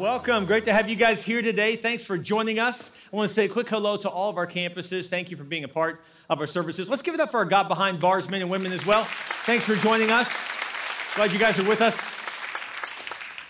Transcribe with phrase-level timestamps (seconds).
[0.00, 0.46] Welcome.
[0.46, 1.76] Great to have you guys here today.
[1.76, 2.90] Thanks for joining us.
[3.12, 5.10] I want to say a quick hello to all of our campuses.
[5.10, 6.88] Thank you for being a part of our services.
[6.88, 9.04] Let's give it up for our God behind bars men and women as well.
[9.44, 10.26] Thanks for joining us.
[11.16, 11.94] Glad you guys are with us.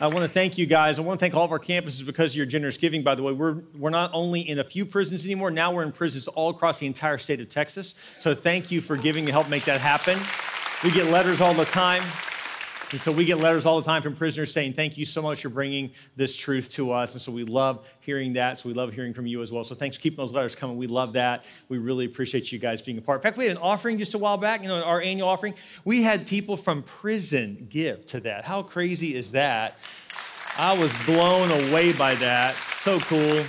[0.01, 0.99] I want to thank you guys.
[0.99, 3.23] I want to thank all of our campuses because of your generous giving, by the
[3.23, 3.33] way.
[3.33, 6.81] We're, we're not only in a few prisons anymore, now we're in prisons all across
[6.81, 7.95] the entire state of Texas.
[8.19, 10.19] So thank you for giving to help make that happen.
[10.83, 12.03] We get letters all the time.
[12.93, 15.43] And so we get letters all the time from prisoners saying, Thank you so much
[15.43, 17.13] for bringing this truth to us.
[17.13, 18.59] And so we love hearing that.
[18.59, 19.63] So we love hearing from you as well.
[19.63, 20.77] So thanks for keeping those letters coming.
[20.77, 21.45] We love that.
[21.69, 23.21] We really appreciate you guys being a part.
[23.21, 25.55] In fact, we had an offering just a while back, you know, our annual offering.
[25.85, 28.45] We had people from prison give to that.
[28.45, 29.79] How crazy is that?
[30.59, 32.57] I was blown away by that.
[32.83, 33.45] So cool.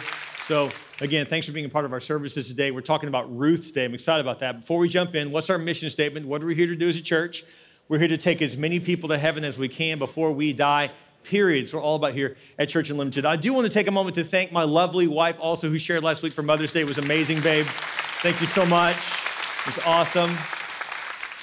[0.46, 0.70] So,
[1.00, 2.70] again, thanks for being a part of our services today.
[2.70, 3.86] We're talking about Ruth's Day.
[3.86, 4.60] I'm excited about that.
[4.60, 6.28] Before we jump in, what's our mission statement?
[6.28, 7.44] What are we here to do as a church?
[7.92, 10.92] We're here to take as many people to heaven as we can before we die.
[11.26, 11.68] Period.
[11.68, 13.26] So we're all about here at Church Unlimited.
[13.26, 16.02] I do want to take a moment to thank my lovely wife, also who shared
[16.02, 16.80] last week for Mother's Day.
[16.80, 17.66] It was amazing, babe.
[17.66, 18.96] Thank you so much.
[18.96, 20.38] It was awesome.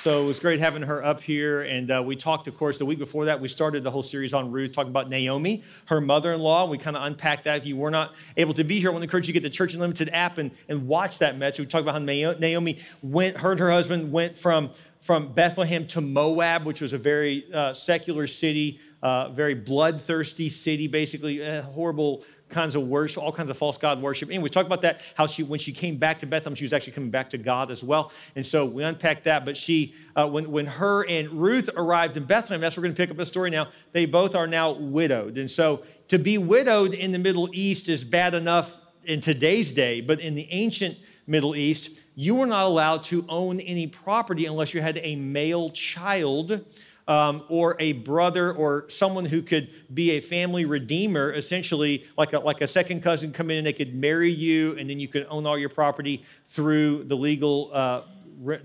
[0.00, 1.62] So it was great having her up here.
[1.62, 4.32] And uh, we talked, of course, the week before that, we started the whole series
[4.32, 6.66] on Ruth, talking about Naomi, her mother in law.
[6.66, 7.58] We kind of unpacked that.
[7.58, 9.46] If you were not able to be here, I want to encourage you to get
[9.46, 11.58] the Church Unlimited app and, and watch that message.
[11.58, 16.64] We talked about how Naomi went, heard her husband went from from Bethlehem to Moab,
[16.64, 22.74] which was a very uh, secular city, uh, very bloodthirsty city, basically, uh, horrible kinds
[22.74, 24.30] of worship, all kinds of false God worship.
[24.30, 26.92] Anyway, we about that, how she, when she came back to Bethlehem, she was actually
[26.92, 28.10] coming back to God as well.
[28.36, 29.44] And so we unpacked that.
[29.44, 32.96] But she, uh, when, when her and Ruth arrived in Bethlehem, that's where we're going
[32.96, 35.38] to pick up the story now, they both are now widowed.
[35.38, 40.00] And so to be widowed in the Middle East is bad enough in today's day,
[40.00, 40.96] but in the ancient
[41.26, 45.68] Middle East, you were not allowed to own any property unless you had a male
[45.68, 46.64] child
[47.06, 52.40] um, or a brother or someone who could be a family redeemer, essentially like a,
[52.40, 55.28] like a second cousin come in and they could marry you and then you could
[55.30, 57.70] own all your property through the legal.
[57.72, 58.02] Uh,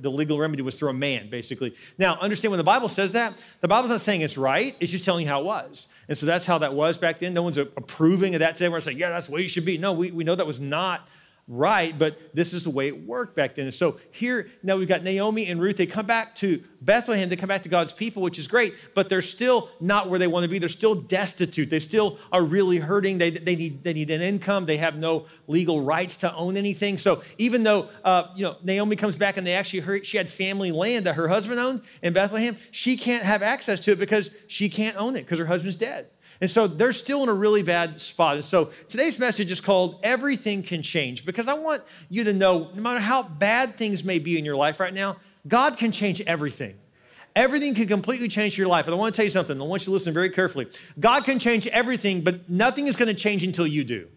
[0.02, 1.75] the legal remedy was through a man, basically.
[1.97, 5.03] Now, understand when the Bible says that, the Bible's not saying it's right, it's just
[5.03, 5.88] telling you how it was.
[6.08, 7.34] And so that's how that was back then.
[7.34, 8.69] No one's approving of that today.
[8.69, 9.80] We're saying, yeah, that's the way you should be.
[9.80, 11.08] No, we, we know that was not
[11.48, 13.72] right, but this is the way it worked back then.
[13.72, 15.76] so here, now we've got Naomi and Ruth.
[15.76, 19.09] They come back to Bethlehem, they come back to God's people, which is great, but
[19.09, 20.59] they're still not where they want to be.
[20.59, 21.70] They're still destitute.
[21.70, 23.18] They still are really hurting.
[23.18, 24.66] They, they, need, they need an income.
[24.66, 26.98] They have no legal rights to own anything.
[26.98, 30.30] So even though, uh, you know, Naomi comes back and they actually, heard, she had
[30.30, 34.30] family land that her husband owned in Bethlehem, she can't have access to it because
[34.48, 36.08] she can't own it because her husband's dead.
[36.41, 38.35] And so they're still in a really bad spot.
[38.35, 42.69] And so today's message is called Everything Can Change because I want you to know
[42.73, 45.17] no matter how bad things may be in your life right now,
[45.47, 46.75] God can change everything.
[47.35, 48.85] Everything can completely change your life.
[48.85, 49.59] And I want to tell you something.
[49.59, 50.67] I want you to listen very carefully.
[50.99, 54.07] God can change everything, but nothing is going to change until you do.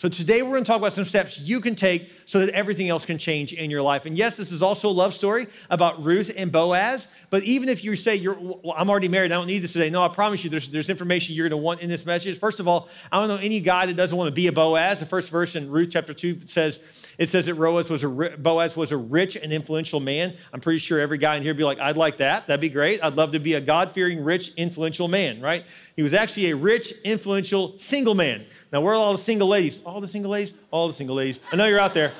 [0.00, 2.88] So today we're going to talk about some steps you can take so that everything
[2.88, 4.06] else can change in your life.
[4.06, 7.08] And yes, this is also a love story about Ruth and Boaz.
[7.28, 9.90] But even if you say you're, well, I'm already married, I don't need this today.
[9.90, 12.38] No, I promise you, there's, there's information you're going to want in this message.
[12.38, 15.00] First of all, I don't know any guy that doesn't want to be a Boaz.
[15.00, 16.80] The first verse in Ruth chapter two says,
[17.18, 20.32] it says that Boaz was a Boaz was a rich and influential man.
[20.54, 22.46] I'm pretty sure every guy in here would be like, I'd like that.
[22.46, 23.04] That'd be great.
[23.04, 25.42] I'd love to be a God-fearing, rich, influential man.
[25.42, 25.66] Right?
[25.94, 28.46] He was actually a rich, influential, single man.
[28.72, 29.82] Now, where are all the single ladies?
[29.84, 30.54] All the single ladies?
[30.70, 31.40] All the single ladies.
[31.52, 32.12] I know you're out there.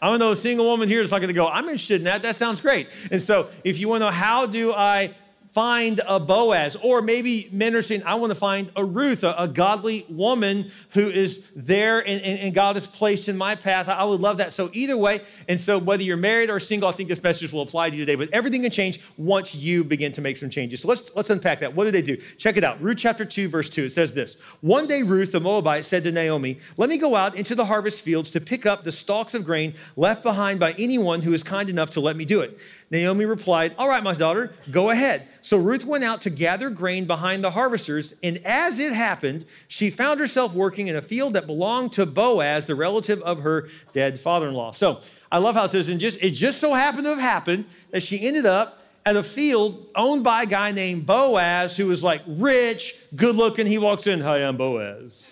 [0.00, 2.04] I don't know a single woman here that's not going to go, I'm interested in
[2.04, 2.22] that.
[2.22, 2.88] That sounds great.
[3.10, 5.14] And so, if you want to know how do I
[5.52, 6.76] find a Boaz.
[6.82, 10.70] Or maybe men are saying, I want to find a Ruth, a, a godly woman
[10.90, 13.88] who is there and, and, and, God has placed in my path.
[13.88, 14.52] I would love that.
[14.52, 17.62] So, either way, and so whether you're married or single, I think this message will
[17.62, 18.14] apply to you today.
[18.14, 20.80] But everything can change once you begin to make some changes.
[20.80, 21.74] So, let's, let's unpack that.
[21.74, 22.16] What did they do?
[22.38, 22.80] Check it out.
[22.82, 23.84] Ruth chapter 2, verse 2.
[23.84, 27.34] It says this One day, Ruth the Moabite said to Naomi, Let me go out
[27.34, 31.20] into the harvest fields to pick up the stalks of grain left behind by anyone
[31.20, 32.58] who is kind enough to let me do it.
[32.92, 35.26] Naomi replied, All right, my daughter, go ahead.
[35.40, 39.88] So Ruth went out to gather grain behind the harvesters, and as it happened, she
[39.88, 44.20] found herself working in a field that belonged to Boaz, the relative of her dead
[44.20, 44.72] father in law.
[44.72, 45.00] So
[45.32, 48.02] I love how it says, and just, it just so happened to have happened that
[48.02, 52.20] she ended up at a field owned by a guy named Boaz, who was like
[52.26, 53.66] rich, good looking.
[53.66, 55.26] He walks in, Hi, I'm Boaz.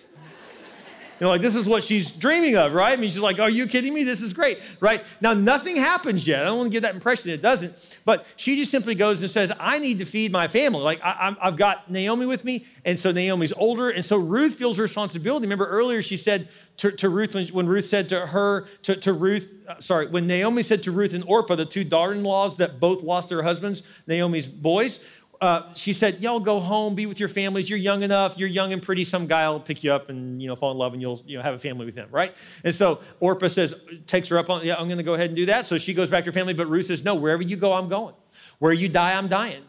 [1.21, 2.93] Know, like this is what she's dreaming of, right?
[2.93, 4.03] I mean, she's like, Are you kidding me?
[4.03, 5.03] This is great, right?
[5.21, 6.41] Now, nothing happens yet.
[6.41, 7.29] I don't want to give that impression.
[7.29, 7.73] It doesn't.
[8.05, 10.81] But she just simply goes and says, I need to feed my family.
[10.81, 12.65] Like, I, have got Naomi with me.
[12.85, 13.91] And so Naomi's older.
[13.91, 15.45] And so Ruth feels responsibility.
[15.45, 19.13] Remember earlier, she said to, to Ruth, when, when, Ruth said to her, to, to
[19.13, 22.57] Ruth, uh, sorry, when Naomi said to Ruth and Orpah, the two daughter in laws
[22.57, 25.03] that both lost their husbands, Naomi's boys,
[25.41, 27.67] uh, she said, Y'all go home, be with your families.
[27.67, 28.37] You're young enough.
[28.37, 29.03] You're young and pretty.
[29.03, 31.35] Some guy will pick you up and you know fall in love, and you'll you
[31.35, 32.31] know have a family with him, right?
[32.63, 33.73] And so Orpah says,
[34.05, 35.65] takes her up on, yeah, I'm going to go ahead and do that.
[35.65, 36.53] So she goes back to her family.
[36.53, 38.13] But Ruth says, No, wherever you go, I'm going.
[38.59, 39.63] Where you die, I'm dying.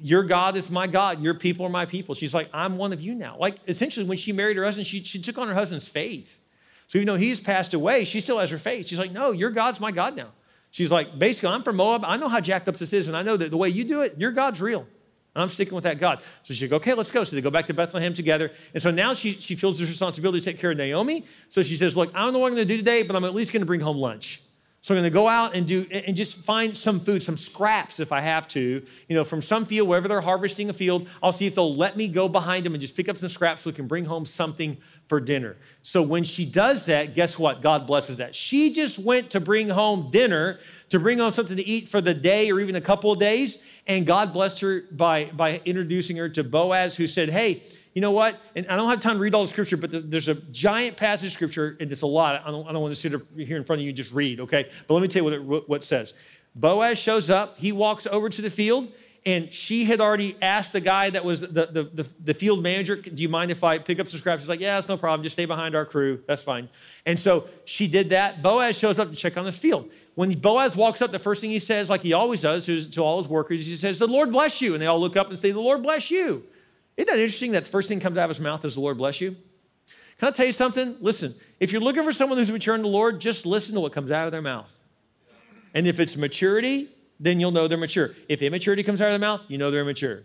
[0.00, 1.22] Your God is my God.
[1.22, 2.16] Your people are my people.
[2.16, 3.36] She's like, I'm one of you now.
[3.38, 6.36] Like essentially, when she married her husband, she, she took on her husband's faith.
[6.88, 8.88] So even though he's passed away, she still has her faith.
[8.88, 10.32] She's like, No, your God's my God now.
[10.72, 12.02] She's like, basically, I'm from Moab.
[12.04, 14.00] I know how jacked up this is, and I know that the way you do
[14.00, 14.86] it, your God's real.
[15.34, 16.20] I'm sticking with that God.
[16.42, 17.24] So she like, okay, let's go.
[17.24, 18.52] So they go back to Bethlehem together.
[18.74, 21.24] And so now she, she feels this responsibility to take care of Naomi.
[21.48, 23.24] So she says, look, I don't know what I'm going to do today, but I'm
[23.24, 24.42] at least going to bring home lunch.
[24.82, 28.00] So I'm going to go out and do and just find some food, some scraps
[28.00, 31.08] if I have to, you know, from some field, wherever they're harvesting a field.
[31.22, 33.62] I'll see if they'll let me go behind them and just pick up some scraps
[33.62, 34.76] so we can bring home something
[35.06, 35.56] for dinner.
[35.82, 37.62] So when she does that, guess what?
[37.62, 38.34] God blesses that.
[38.34, 40.58] She just went to bring home dinner,
[40.88, 43.62] to bring home something to eat for the day or even a couple of days.
[43.86, 47.62] And God blessed her by, by introducing her to Boaz, who said, Hey,
[47.94, 48.36] you know what?
[48.56, 51.28] And I don't have time to read all the scripture, but there's a giant passage
[51.28, 52.42] of scripture, and it's a lot.
[52.44, 54.40] I don't, I don't want to sit here in front of you and just read,
[54.40, 54.70] okay?
[54.86, 56.14] But let me tell you what it, what it says.
[56.54, 58.92] Boaz shows up, he walks over to the field,
[59.24, 62.96] and she had already asked the guy that was the, the, the, the, field manager,
[62.96, 64.42] Do you mind if I pick up some scraps?
[64.42, 65.22] He's like, Yeah, it's no problem.
[65.22, 66.20] Just stay behind our crew.
[66.26, 66.68] That's fine.
[67.06, 68.42] And so she did that.
[68.42, 69.90] Boaz shows up to check on this field.
[70.14, 73.16] When Boaz walks up, the first thing he says, like he always does to all
[73.18, 74.74] his workers, he says, The Lord bless you.
[74.74, 76.44] And they all look up and say, The Lord bless you.
[76.96, 78.98] Isn't that interesting that the first thing comes out of his mouth is, The Lord
[78.98, 79.36] bless you?
[80.18, 80.96] Can I tell you something?
[81.00, 83.92] Listen, if you're looking for someone who's mature in the Lord, just listen to what
[83.92, 84.70] comes out of their mouth.
[85.74, 88.10] And if it's maturity, then you'll know they're mature.
[88.28, 90.22] If immaturity comes out of their mouth, you know they're immature.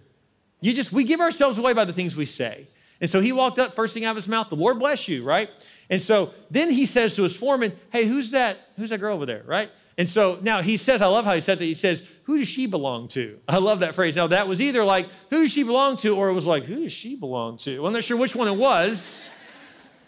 [0.62, 2.68] You just, we give ourselves away by the things we say.
[3.00, 5.24] And so he walked up, first thing out of his mouth, the Lord bless you,
[5.24, 5.50] right?
[5.90, 9.26] And so then he says to his foreman, hey, who's that, who's that girl over
[9.26, 9.70] there, right?
[9.98, 11.66] And so now he says, I love how he said that.
[11.66, 13.40] He says, Who does she belong to?
[13.48, 14.16] I love that phrase.
[14.16, 16.16] Now, that was either like, Who does she belong to?
[16.16, 17.80] or it was like, Who does she belong to?
[17.80, 19.28] Well, I'm not sure which one it was.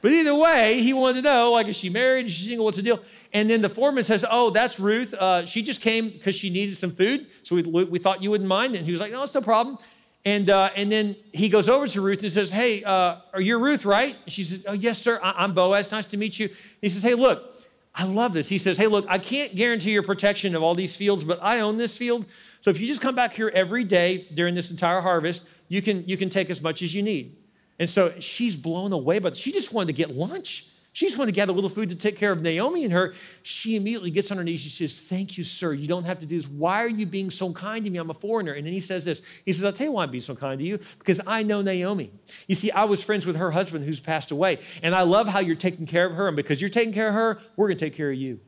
[0.01, 2.27] But either way, he wanted to know, like, is she married?
[2.27, 2.65] Is she single?
[2.65, 3.03] What's the deal?
[3.33, 5.13] And then the foreman says, Oh, that's Ruth.
[5.13, 7.25] Uh, she just came because she needed some food.
[7.41, 8.75] So we, we thought you wouldn't mind.
[8.75, 9.79] And he was like, No, it's no problem.
[10.25, 13.57] And, uh, and then he goes over to Ruth and says, Hey, uh, are you
[13.57, 14.17] Ruth, right?
[14.25, 15.19] And she says, Oh, yes, sir.
[15.23, 15.91] I- I'm Boaz.
[15.91, 16.49] Nice to meet you.
[16.81, 17.55] He says, Hey, look,
[17.95, 18.47] I love this.
[18.47, 21.61] He says, Hey, look, I can't guarantee your protection of all these fields, but I
[21.61, 22.25] own this field.
[22.61, 26.03] So if you just come back here every day during this entire harvest, you can,
[26.07, 27.37] you can take as much as you need.
[27.79, 30.67] And so she's blown away, but she just wanted to get lunch.
[30.91, 33.13] She just wanted to gather a little food to take care of Naomi and her.
[33.43, 34.61] She immediately gets on her knees.
[34.61, 35.73] She says, Thank you, sir.
[35.73, 36.47] You don't have to do this.
[36.47, 37.99] Why are you being so kind to me?
[37.99, 38.53] I'm a foreigner.
[38.53, 40.59] And then he says this He says, I'll tell you why I'm being so kind
[40.59, 42.11] to you because I know Naomi.
[42.47, 44.59] You see, I was friends with her husband who's passed away.
[44.81, 46.27] And I love how you're taking care of her.
[46.27, 48.39] And because you're taking care of her, we're going to take care of you.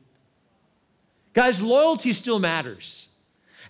[1.34, 3.08] Guys, loyalty still matters.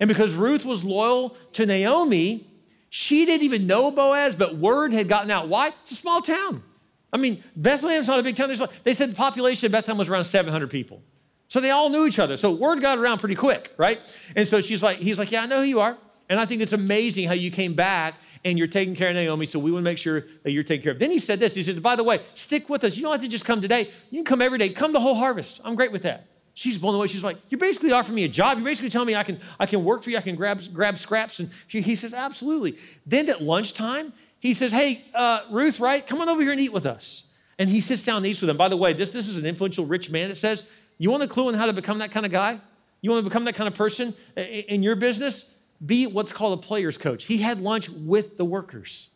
[0.00, 2.46] And because Ruth was loyal to Naomi,
[2.88, 5.48] she didn't even know Boaz, but word had gotten out.
[5.48, 5.68] Why?
[5.82, 6.62] It's a small town.
[7.12, 8.54] I mean, Bethlehem's not a big town.
[8.84, 11.02] They said the population of Bethlehem was around 700 people.
[11.48, 12.38] So they all knew each other.
[12.38, 14.00] So word got around pretty quick, right?
[14.34, 15.98] And so she's like, he's like, yeah, I know who you are.
[16.30, 19.44] And I think it's amazing how you came back and you're taking care of Naomi.
[19.44, 20.98] So we want to make sure that you're taken care of.
[20.98, 21.54] Then he said this.
[21.54, 22.96] He said, by the way, stick with us.
[22.96, 23.90] You don't have to just come today.
[24.10, 24.70] You can come every day.
[24.70, 25.60] Come the whole harvest.
[25.62, 26.26] I'm great with that.
[26.54, 27.06] She's blown away.
[27.06, 28.58] She's like, you're basically offering me a job.
[28.58, 30.18] You're basically telling me I can, I can work for you.
[30.18, 31.38] I can grab, grab scraps.
[31.38, 32.78] And she, he says, absolutely.
[33.06, 34.12] Then at lunchtime,
[34.42, 36.04] he says, hey, uh, Ruth, right?
[36.04, 37.28] Come on over here and eat with us.
[37.60, 38.56] And he sits down and eats with them.
[38.56, 40.64] By the way, this, this is an influential rich man that says,
[40.98, 42.60] You want a clue on how to become that kind of guy?
[43.02, 45.54] You want to become that kind of person in your business?
[45.86, 47.22] Be what's called a player's coach.
[47.22, 49.10] He had lunch with the workers.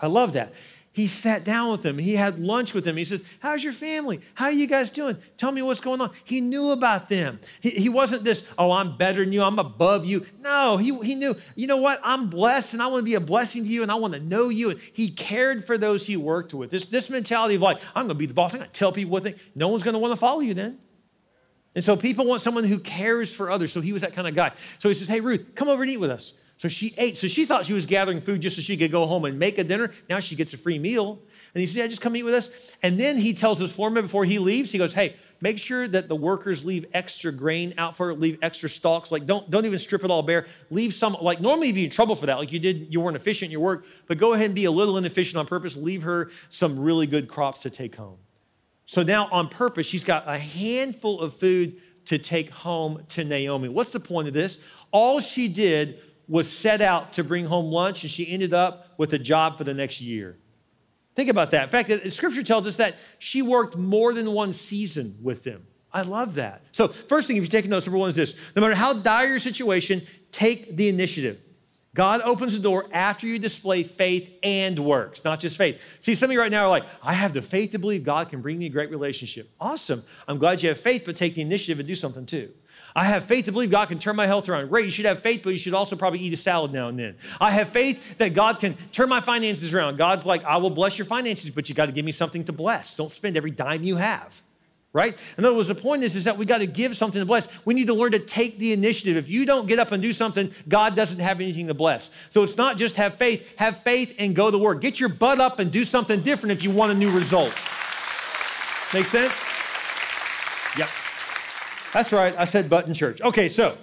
[0.00, 0.52] I love that.
[0.94, 1.98] He sat down with them.
[1.98, 2.96] He had lunch with them.
[2.96, 4.20] He said, How's your family?
[4.34, 5.16] How are you guys doing?
[5.36, 6.12] Tell me what's going on.
[6.24, 7.40] He knew about them.
[7.60, 9.42] He, he wasn't this, Oh, I'm better than you.
[9.42, 10.24] I'm above you.
[10.40, 12.00] No, he, he knew, you know what?
[12.04, 14.20] I'm blessed and I want to be a blessing to you and I want to
[14.20, 14.70] know you.
[14.70, 16.70] And he cared for those he worked with.
[16.70, 18.54] This, this mentality of like, I'm going to be the boss.
[18.54, 20.54] I'm going to tell people what they, no one's going to want to follow you
[20.54, 20.78] then.
[21.74, 23.72] And so people want someone who cares for others.
[23.72, 24.52] So he was that kind of guy.
[24.78, 26.34] So he says, Hey, Ruth, come over and eat with us.
[26.56, 27.16] So she ate.
[27.16, 29.58] So she thought she was gathering food just so she could go home and make
[29.58, 29.92] a dinner.
[30.08, 31.20] Now she gets a free meal.
[31.54, 32.72] And he says, Yeah, just come eat with us.
[32.82, 36.08] And then he tells his foreman before he leaves, he goes, Hey, make sure that
[36.08, 39.12] the workers leave extra grain out for it, leave extra stalks.
[39.12, 40.46] Like don't, don't even strip it all bare.
[40.70, 42.38] Leave some, like normally you'd be in trouble for that.
[42.38, 44.70] Like you did, you weren't efficient in your work, but go ahead and be a
[44.70, 45.76] little inefficient on purpose.
[45.76, 48.16] Leave her some really good crops to take home.
[48.86, 53.68] So now on purpose, she's got a handful of food to take home to Naomi.
[53.68, 54.58] What's the point of this?
[54.90, 59.12] All she did was set out to bring home lunch, and she ended up with
[59.12, 60.36] a job for the next year.
[61.14, 61.64] Think about that.
[61.64, 65.66] In fact, scripture tells us that she worked more than one season with them.
[65.92, 66.62] I love that.
[66.72, 69.28] So, first thing, if you're taking notes, number one is this no matter how dire
[69.28, 70.02] your situation,
[70.32, 71.38] take the initiative.
[71.94, 75.80] God opens the door after you display faith and works, not just faith.
[76.00, 78.30] See, some of you right now are like, I have the faith to believe God
[78.30, 79.48] can bring me a great relationship.
[79.60, 80.02] Awesome.
[80.26, 82.50] I'm glad you have faith, but take the initiative and do something too.
[82.96, 84.68] I have faith to believe God can turn my health around.
[84.68, 86.98] Great, you should have faith, but you should also probably eat a salad now and
[86.98, 87.16] then.
[87.40, 89.96] I have faith that God can turn my finances around.
[89.96, 92.52] God's like, I will bless your finances, but you got to give me something to
[92.52, 92.94] bless.
[92.94, 94.42] Don't spend every dime you have
[94.94, 95.16] right?
[95.36, 97.48] In other words, the point is, is that we got to give something to bless.
[97.66, 99.16] We need to learn to take the initiative.
[99.16, 102.10] If you don't get up and do something, God doesn't have anything to bless.
[102.30, 104.80] So it's not just have faith, have faith and go to work.
[104.80, 107.52] Get your butt up and do something different if you want a new result.
[108.94, 109.34] Make sense?
[111.94, 112.34] That's right.
[112.36, 113.22] I said butt in church.
[113.22, 113.78] Okay, so.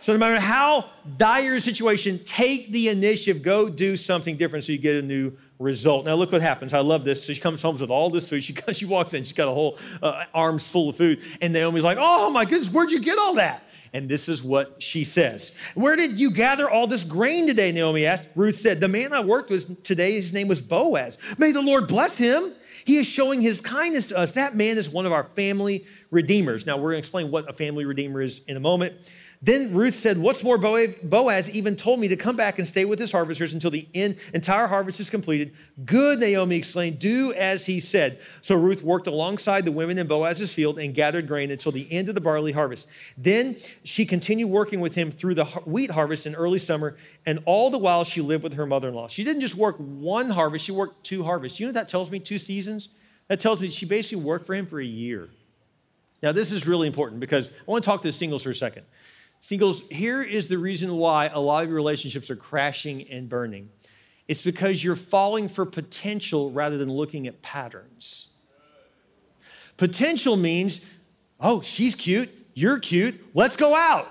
[0.00, 0.86] So no matter how
[1.18, 5.30] dire a situation, take the initiative, go do something different so you get a new
[5.58, 6.06] result.
[6.06, 6.72] Now, look what happens.
[6.72, 7.22] I love this.
[7.22, 8.42] So she comes home with all this food.
[8.42, 11.20] She, she walks in, she's got a whole uh, arms full of food.
[11.42, 13.64] And Naomi's like, oh my goodness, where'd you get all that?
[13.92, 15.52] And this is what she says.
[15.74, 17.70] Where did you gather all this grain today?
[17.70, 18.28] Naomi asked.
[18.34, 21.18] Ruth said, The man I worked with today, his name was Boaz.
[21.38, 22.52] May the Lord bless him.
[22.84, 24.32] He is showing his kindness to us.
[24.32, 26.66] That man is one of our family redeemers.
[26.66, 28.94] Now, we're going to explain what a family redeemer is in a moment.
[29.42, 32.98] Then Ruth said, What's more, Boaz even told me to come back and stay with
[32.98, 35.54] his harvesters until the entire harvest is completed.
[35.86, 38.18] Good, Naomi exclaimed, do as he said.
[38.42, 42.10] So Ruth worked alongside the women in Boaz's field and gathered grain until the end
[42.10, 42.88] of the barley harvest.
[43.16, 47.70] Then she continued working with him through the wheat harvest in early summer, and all
[47.70, 49.08] the while she lived with her mother in law.
[49.08, 51.58] She didn't just work one harvest, she worked two harvests.
[51.58, 52.18] You know what that tells me?
[52.18, 52.90] Two seasons?
[53.28, 55.30] That tells me she basically worked for him for a year.
[56.22, 58.54] Now, this is really important because I want to talk to the singles for a
[58.54, 58.84] second.
[59.40, 63.70] Singles, here is the reason why a lot of your relationships are crashing and burning.
[64.28, 68.28] It's because you're falling for potential rather than looking at patterns.
[69.78, 70.82] Potential means,
[71.40, 74.06] oh, she's cute, you're cute, let's go out.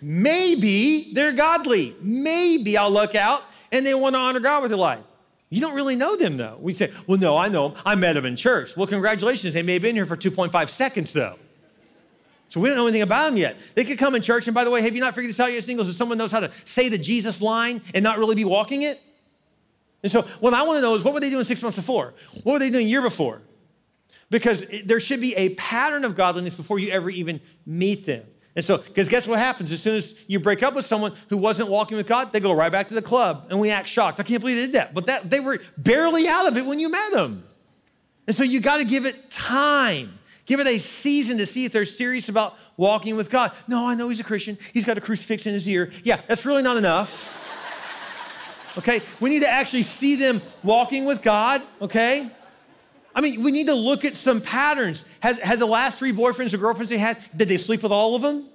[0.00, 1.94] Maybe they're godly.
[2.02, 5.04] Maybe I'll look out and they want to honor God with their life.
[5.52, 6.56] You don't really know them though.
[6.58, 7.78] We say, well, no, I know them.
[7.84, 8.74] I met them in church.
[8.74, 9.52] Well, congratulations.
[9.52, 11.36] They may have been here for 2.5 seconds though.
[12.48, 13.56] So we don't know anything about them yet.
[13.74, 15.52] They could come in church, and by the way, have you not figured this out
[15.52, 15.90] yet, singles?
[15.90, 18.98] If someone knows how to say the Jesus line and not really be walking it?
[20.02, 22.14] And so what I want to know is what were they doing six months before?
[22.44, 23.42] What were they doing a year before?
[24.30, 28.24] Because there should be a pattern of godliness before you ever even meet them.
[28.54, 29.72] And so, because guess what happens?
[29.72, 32.52] As soon as you break up with someone who wasn't walking with God, they go
[32.52, 34.20] right back to the club, and we act shocked.
[34.20, 34.92] I can't believe they did that.
[34.92, 37.44] But that they were barely out of it when you met them.
[38.26, 40.18] And so you got to give it time.
[40.46, 43.52] Give it a season to see if they're serious about walking with God.
[43.68, 44.58] No, I know he's a Christian.
[44.74, 45.90] He's got a crucifix in his ear.
[46.04, 47.38] Yeah, that's really not enough.
[48.78, 49.02] Okay?
[49.20, 52.30] We need to actually see them walking with God, okay?
[53.14, 55.04] I mean, we need to look at some patterns.
[55.20, 58.22] Has, the last three boyfriends or girlfriends they had, did they sleep with all of
[58.22, 58.48] them?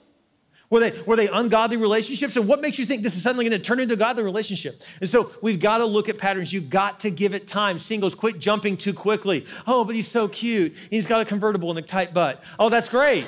[0.70, 2.36] Were they, were they ungodly relationships?
[2.36, 4.82] And what makes you think this is suddenly going to turn into a godly relationship?
[5.00, 6.52] And so we've got to look at patterns.
[6.52, 7.80] You've got to give it time.
[7.80, 9.46] Singles, quit jumping too quickly.
[9.66, 10.76] Oh, but he's so cute.
[10.90, 12.44] He's got a convertible and a tight butt.
[12.60, 13.26] Oh, that's great.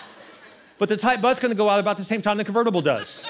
[0.78, 3.26] but the tight butt's going to go out about the same time the convertible does.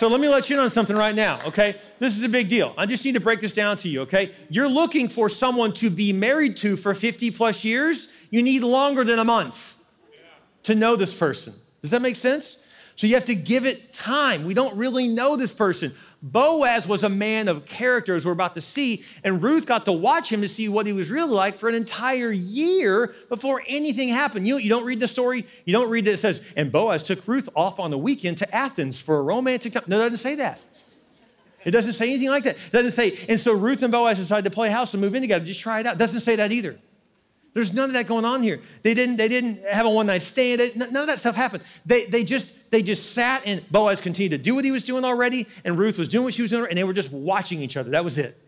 [0.00, 1.76] So let me let you know something right now, okay?
[1.98, 2.72] This is a big deal.
[2.78, 4.32] I just need to break this down to you, okay?
[4.48, 8.10] You're looking for someone to be married to for 50 plus years.
[8.30, 9.74] You need longer than a month
[10.62, 11.52] to know this person.
[11.82, 12.56] Does that make sense?
[12.96, 14.46] So you have to give it time.
[14.46, 15.92] We don't really know this person.
[16.22, 19.92] Boaz was a man of character, as we're about to see, and Ruth got to
[19.92, 24.10] watch him to see what he was really like for an entire year before anything
[24.10, 24.46] happened.
[24.46, 27.26] You, you don't read the story, you don't read that it says, and Boaz took
[27.26, 29.84] Ruth off on the weekend to Athens for a romantic time.
[29.86, 30.60] No, it doesn't say that.
[31.64, 32.56] It doesn't say anything like that.
[32.56, 35.22] It doesn't say, and so Ruth and Boaz decided to play house and move in
[35.22, 35.44] together.
[35.44, 35.94] Just try it out.
[35.94, 36.76] It doesn't say that either.
[37.54, 38.60] There's none of that going on here.
[38.82, 40.76] They didn't, they didn't have a one night stand.
[40.76, 41.64] None of that stuff happened.
[41.84, 45.04] They, they, just, they just sat and Boaz continued to do what he was doing
[45.04, 47.76] already, and Ruth was doing what she was doing, and they were just watching each
[47.76, 47.90] other.
[47.90, 48.38] That was it.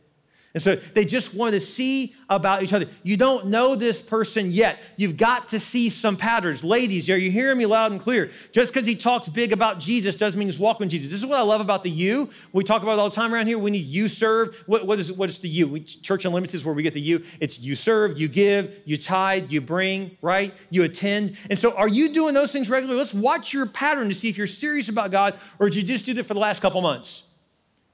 [0.54, 2.86] And so they just want to see about each other.
[3.02, 4.78] You don't know this person yet.
[4.96, 6.62] You've got to see some patterns.
[6.62, 8.30] Ladies, are you hearing me loud and clear?
[8.52, 11.10] Just because he talks big about Jesus doesn't mean he's walking Jesus.
[11.10, 12.28] This is what I love about the you.
[12.52, 13.58] We talk about it all the time around here.
[13.58, 14.54] We need you serve.
[14.66, 15.68] What, what, is, what is the you?
[15.68, 17.24] We, Church Unlimited is where we get the you.
[17.40, 20.52] It's you serve, you give, you tithe, you bring, right?
[20.68, 21.38] You attend.
[21.48, 22.98] And so are you doing those things regularly?
[22.98, 26.04] Let's watch your pattern to see if you're serious about God or did you just
[26.04, 27.22] do that for the last couple months?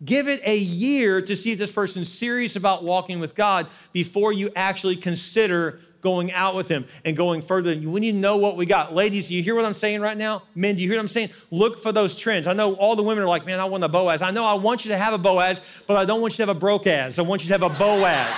[0.05, 4.33] Give it a year to see if this person's serious about walking with God before
[4.33, 7.75] you actually consider going out with him and going further.
[7.75, 8.95] We need to know what we got.
[8.95, 10.45] Ladies, you hear what I'm saying right now?
[10.55, 11.31] Men, do you hear what I'm saying?
[11.50, 12.47] Look for those trends.
[12.47, 14.23] I know all the women are like, man, I want a Boaz.
[14.23, 16.47] I know I want you to have a Boaz, but I don't want you to
[16.47, 17.19] have a broke ass.
[17.19, 18.33] I want you to have a Boaz.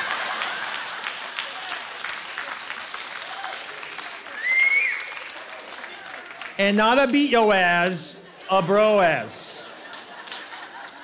[6.61, 9.50] and not a beat yo ass, a bro ass.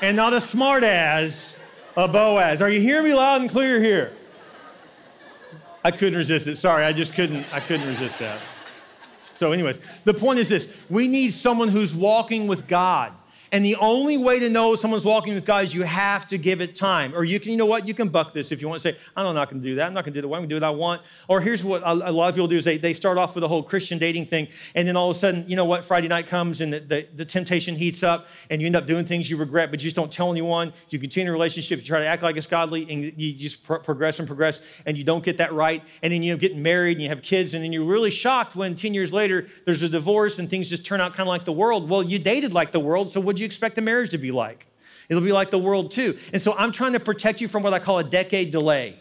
[0.02, 1.56] And not a smart as
[1.96, 2.60] a Boaz.
[2.60, 4.12] Are you hearing me loud and clear here?
[5.84, 6.56] I couldn't resist it.
[6.56, 8.40] Sorry, I just couldn't, I couldn't resist that.
[9.34, 13.12] So, anyways, the point is this we need someone who's walking with God.
[13.52, 16.60] And the only way to know someone's walking with God is you have to give
[16.60, 17.14] it time.
[17.14, 18.98] Or you can, you know what, you can buck this if you want to say,
[19.16, 19.86] I'm not going to do that.
[19.86, 20.34] I'm not going to do that.
[20.34, 21.02] I'm going to do what I want.
[21.28, 23.48] Or here's what a, lot of people do is they, they start off with a
[23.48, 24.48] whole Christian dating thing.
[24.74, 27.08] And then all of a sudden, you know what, Friday night comes and the, the,
[27.14, 29.96] the temptation heats up and you end up doing things you regret, but you just
[29.96, 30.72] don't tell anyone.
[30.90, 33.78] You continue a relationship, you try to act like it's godly and you just pro-
[33.78, 35.82] progress and progress and you don't get that right.
[36.02, 38.74] And then you get married and you have kids and then you're really shocked when
[38.74, 41.52] 10 years later there's a divorce and things just turn out kind of like the
[41.52, 41.88] world.
[41.88, 44.30] Well, you dated like the world, so what'd you expect the marriage to to be
[44.30, 44.66] like.
[45.08, 46.18] It'll be like the world too.
[46.32, 48.98] And so I'm trying to protect you from what I call a decade delay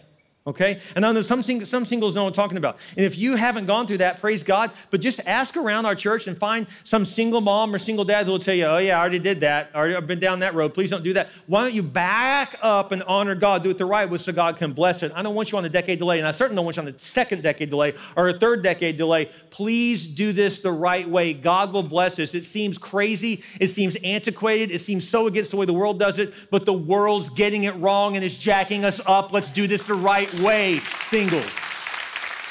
[0.47, 0.79] okay?
[0.95, 2.77] And I know some, sing- some singles know what I'm talking about.
[2.95, 6.27] And if you haven't gone through that, praise God, but just ask around our church
[6.27, 8.99] and find some single mom or single dad who will tell you, oh, yeah, I
[8.99, 9.73] already did that.
[9.73, 10.73] Already, I've been down that road.
[10.73, 11.29] Please don't do that.
[11.47, 14.57] Why don't you back up and honor God, do it the right way so God
[14.57, 15.11] can bless it?
[15.15, 16.89] I don't want you on a decade delay, and I certainly don't want you on
[16.89, 19.31] a second decade delay or a third decade delay.
[19.49, 21.33] Please do this the right way.
[21.33, 22.35] God will bless us.
[22.35, 23.43] It seems crazy.
[23.59, 24.69] It seems antiquated.
[24.69, 27.75] It seems so against the way the world does it, but the world's getting it
[27.75, 29.33] wrong and it's jacking us up.
[29.33, 31.49] Let's do this the right way, singles.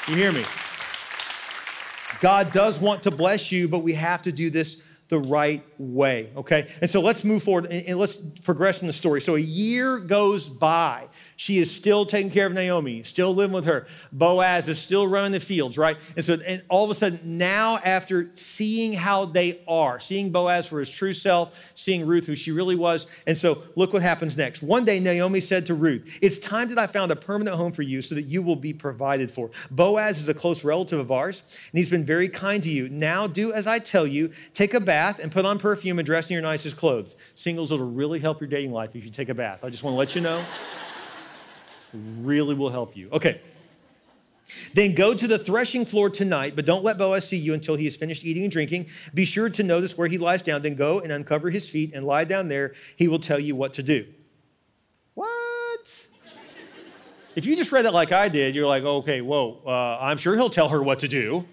[0.07, 0.45] You hear me?
[2.21, 6.31] God does want to bless you, but we have to do this the right way,
[6.35, 6.67] okay?
[6.81, 9.21] And so let's move forward and, and, let's progress in the story.
[9.21, 11.07] So a year goes by.
[11.35, 13.85] She is still taking care of Naomi, still living with her.
[14.11, 15.97] Boaz is still running the fields, right?
[16.15, 20.65] And so and all of a sudden, now after seeing how they are, seeing Boaz
[20.65, 24.35] for his true self, seeing Ruth who she really was, and so look what happens
[24.35, 24.63] next.
[24.63, 27.83] One day Naomi said to Ruth, It's time that I found a permanent home for
[27.83, 29.51] you so that you will be provided for.
[29.69, 32.89] Boaz is a close relative of ours, and he's been very kind to you.
[32.89, 36.05] Now do as I tell you, take a bath bath and put on perfume and
[36.05, 37.17] dress in your nicest clothes.
[37.35, 39.59] Singles, it'll really help your dating life if you take a bath.
[39.61, 40.41] I just want to let you know.
[42.21, 43.09] really will help you.
[43.11, 43.41] Okay.
[44.73, 47.83] Then go to the threshing floor tonight, but don't let Boaz see you until he
[47.85, 48.87] has finished eating and drinking.
[49.13, 50.61] Be sure to notice where he lies down.
[50.61, 52.73] Then go and uncover his feet and lie down there.
[52.95, 54.05] He will tell you what to do.
[55.15, 56.05] What?
[57.35, 60.35] if you just read that like I did, you're like, okay, whoa, uh, I'm sure
[60.35, 61.45] he'll tell her what to do.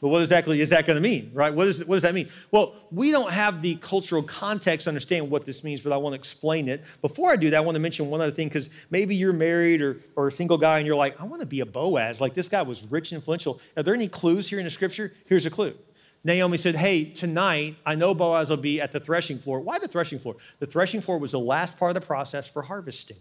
[0.00, 1.52] But what exactly is that going to mean, right?
[1.52, 2.28] What, is, what does that mean?
[2.52, 6.12] Well, we don't have the cultural context to understand what this means, but I want
[6.12, 6.84] to explain it.
[7.02, 9.82] Before I do that, I want to mention one other thing because maybe you're married
[9.82, 12.20] or, or a single guy and you're like, I want to be a Boaz.
[12.20, 13.60] Like this guy was rich and influential.
[13.76, 15.12] Are there any clues here in the scripture?
[15.26, 15.74] Here's a clue.
[16.22, 19.60] Naomi said, Hey, tonight I know Boaz will be at the threshing floor.
[19.60, 20.36] Why the threshing floor?
[20.60, 23.16] The threshing floor was the last part of the process for harvesting.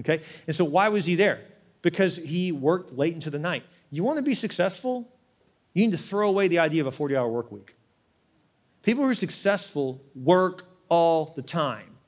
[0.00, 0.22] Okay?
[0.46, 1.40] And so why was he there?
[1.82, 3.64] Because he worked late into the night.
[3.90, 5.08] You want to be successful?
[5.76, 7.76] You need to throw away the idea of a 40 hour work week.
[8.82, 11.98] People who are successful work all the time.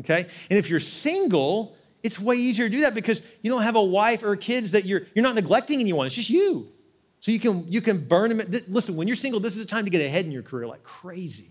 [0.00, 0.26] Okay?
[0.50, 3.82] And if you're single, it's way easier to do that because you don't have a
[3.82, 6.04] wife or kids that you're you're not neglecting anyone.
[6.04, 6.68] It's just you.
[7.20, 8.54] So you can you can burn them.
[8.68, 10.82] Listen, when you're single, this is a time to get ahead in your career like
[10.82, 11.48] crazy.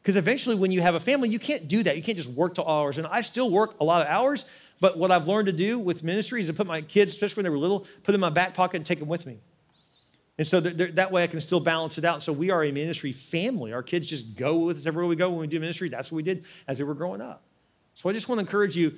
[0.00, 1.98] Because eventually, when you have a family, you can't do that.
[1.98, 2.96] You can't just work till hours.
[2.96, 4.46] And I still work a lot of hours,
[4.80, 7.44] but what I've learned to do with ministry is to put my kids, especially when
[7.44, 9.40] they were little, put them in my back pocket and take them with me.
[10.38, 12.22] And so that way I can still balance it out.
[12.22, 13.72] So we are a ministry family.
[13.72, 15.88] Our kids just go with us everywhere we go when we do ministry.
[15.88, 17.42] That's what we did as they were growing up.
[17.94, 18.92] So I just want to encourage you,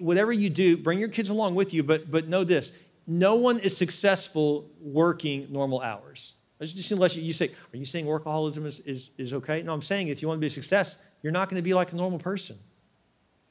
[0.00, 2.72] whatever you do, bring your kids along with you, but, but know this
[3.06, 6.34] no one is successful working normal hours.
[6.60, 9.62] Just unless you, you say, are you saying workaholism is, is, is okay?
[9.62, 11.72] No, I'm saying if you want to be a success, you're not going to be
[11.72, 12.56] like a normal person.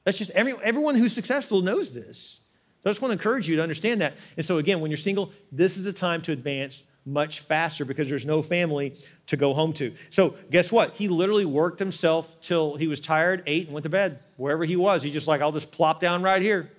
[0.04, 2.42] That's just every, everyone who's successful knows this.
[2.88, 4.14] So I just want to encourage you to understand that.
[4.38, 8.08] And so, again, when you're single, this is a time to advance much faster because
[8.08, 8.96] there's no family
[9.26, 9.94] to go home to.
[10.10, 10.94] So, guess what?
[10.94, 14.20] He literally worked himself till he was tired, ate, and went to bed.
[14.38, 16.72] Wherever he was, he's just like, I'll just plop down right here.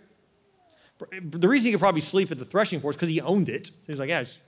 [1.20, 3.70] The reason he could probably sleep at the threshing floor is because he owned it.
[3.86, 4.38] He's like, Yeah, it's,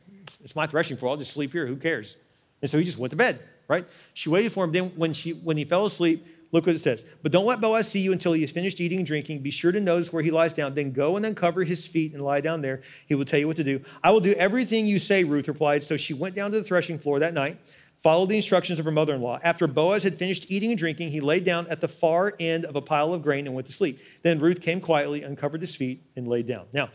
[0.42, 1.11] it's my threshing floor.
[1.11, 1.66] I'll just sleep here.
[1.66, 2.16] Who cares?
[2.62, 3.87] And so he just went to bed, right?
[4.14, 4.73] She waited for him.
[4.73, 7.04] Then, when, she, when he fell asleep, Look what it says.
[7.22, 9.40] But don't let Boaz see you until he has finished eating and drinking.
[9.40, 10.74] Be sure to notice where he lies down.
[10.74, 12.82] Then go and uncover his feet and lie down there.
[13.06, 13.84] He will tell you what to do.
[14.02, 15.84] I will do everything you say, Ruth replied.
[15.84, 17.58] So she went down to the threshing floor that night,
[18.02, 19.38] followed the instructions of her mother in law.
[19.44, 22.74] After Boaz had finished eating and drinking, he lay down at the far end of
[22.74, 24.00] a pile of grain and went to sleep.
[24.22, 26.66] Then Ruth came quietly, uncovered his feet, and laid down.
[26.72, 26.90] Now,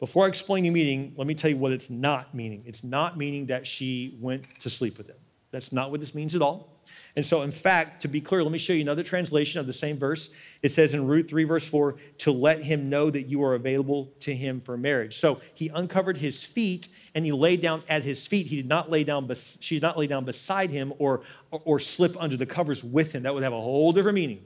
[0.00, 2.62] before I explain the meaning, let me tell you what it's not meaning.
[2.66, 5.16] It's not meaning that she went to sleep with him.
[5.54, 6.68] That's not what this means at all.
[7.16, 9.72] And so, in fact, to be clear, let me show you another translation of the
[9.72, 10.34] same verse.
[10.62, 14.12] It says in Ruth 3, verse 4, to let him know that you are available
[14.20, 15.18] to him for marriage.
[15.20, 18.46] So he uncovered his feet and he laid down at his feet.
[18.46, 21.80] He did not lay down, she did not lay down beside him or, or, or
[21.80, 23.22] slip under the covers with him.
[23.22, 24.42] That would have a whole different meaning.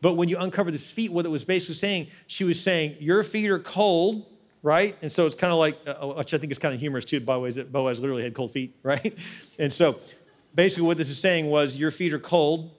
[0.00, 3.24] But when you uncover his feet, what it was basically saying, she was saying, Your
[3.24, 4.26] feet are cold,
[4.62, 4.96] right?
[5.02, 7.20] And so it's kind of like, uh, which I think is kind of humorous too,
[7.20, 9.16] by the way, that Boaz literally had cold feet, right?
[9.58, 9.98] And so
[10.54, 12.70] basically what this is saying was, Your feet are cold.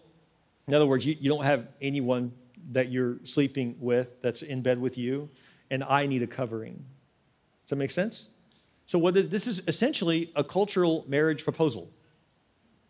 [0.68, 2.32] In other words, you, you don't have anyone
[2.72, 5.30] that you're sleeping with that's in bed with you,
[5.72, 6.74] and I need a covering.
[7.64, 8.30] Does that make sense?
[8.86, 11.92] So what is, this is essentially a cultural marriage proposal.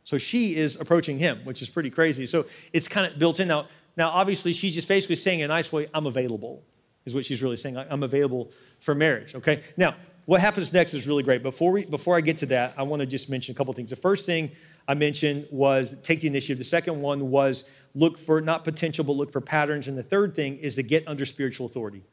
[0.04, 2.26] So she is approaching him, which is pretty crazy.
[2.26, 3.68] So it's kind of built in now.
[3.98, 6.64] Now, obviously, she's just basically saying in a nice way, I'm available,
[7.06, 7.78] is what she's really saying.
[7.78, 9.62] I'm available for marriage, okay?
[9.76, 9.96] Now,
[10.30, 11.42] what happens next is really great.
[11.42, 13.90] Before, we, before I get to that, I want to just mention a couple things.
[13.90, 14.52] The first thing
[14.88, 16.60] I mentioned was take the initiative.
[16.60, 19.88] The second one was look for not potential, but look for patterns.
[19.88, 22.04] And the third thing is to get under spiritual authority.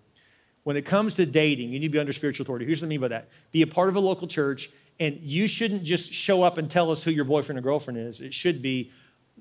[0.62, 2.64] When it comes to dating, you need to be under spiritual authority.
[2.64, 5.46] Here's what I mean by that be a part of a local church, and you
[5.46, 8.22] shouldn't just show up and tell us who your boyfriend or girlfriend is.
[8.22, 8.92] It should be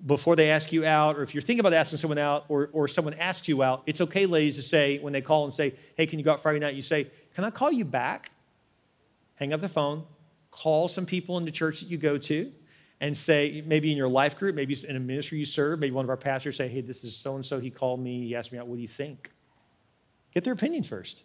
[0.06, 2.90] before they ask you out, or if you're thinking about asking someone out, or, or
[2.90, 6.06] someone asks you out, it's okay, ladies, to say when they call and say, Hey,
[6.06, 6.76] can you go out Friday night?
[6.76, 8.32] You say, Can I call you back?
[9.36, 10.04] Hang up the phone,
[10.52, 12.52] call some people in the church that you go to,
[13.02, 16.06] and say, maybe in your life group, maybe in a ministry you serve, maybe one
[16.06, 17.60] of our pastors say, Hey, this is so and so.
[17.60, 18.68] He called me, he asked me out.
[18.68, 19.32] What do you think?
[20.34, 21.24] Get their opinion first.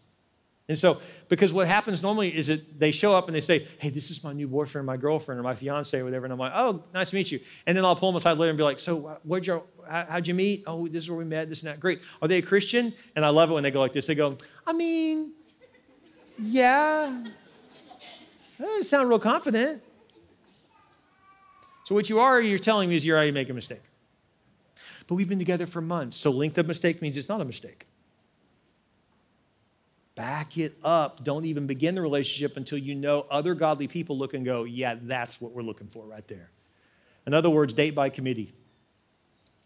[0.68, 3.90] And so, because what happens normally is that they show up and they say, Hey,
[3.90, 6.26] this is my new boyfriend, my girlfriend, or my fiance, or whatever.
[6.26, 7.40] And I'm like, Oh, nice to meet you.
[7.66, 10.26] And then I'll pull them aside later and be like, So, uh, where'd you, how'd
[10.28, 10.62] you meet?
[10.66, 11.80] Oh, this is where we met, this and that.
[11.80, 12.00] Great.
[12.22, 12.94] Are they a Christian?
[13.16, 14.06] And I love it when they go like this.
[14.06, 15.32] They go, I mean,
[16.38, 17.24] yeah.
[18.60, 19.82] Eh, they sound real confident.
[21.84, 23.82] So, what you are, you're telling me is you're already making a mistake.
[25.06, 26.16] But we've been together for months.
[26.16, 27.86] So, length of mistake means it's not a mistake.
[30.14, 31.24] Back it up.
[31.24, 34.96] Don't even begin the relationship until you know other godly people look and go, yeah,
[35.02, 36.50] that's what we're looking for right there.
[37.26, 38.52] In other words, date by committee.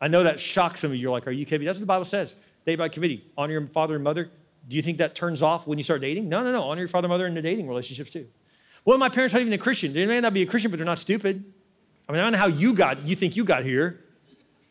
[0.00, 1.02] I know that shocks some of you.
[1.02, 1.66] You're like, are you kidding?
[1.66, 2.34] That's what the Bible says.
[2.66, 3.24] Date by committee.
[3.36, 4.30] Honor your father and mother.
[4.68, 6.28] Do you think that turns off when you start dating?
[6.28, 6.62] No, no, no.
[6.62, 8.26] Honor your father and mother in the dating relationships too.
[8.84, 9.92] Well, my parents aren't even a Christian.
[9.92, 11.42] They may not be a Christian, but they're not stupid.
[12.08, 14.00] I mean, I don't know how you got, you think you got here,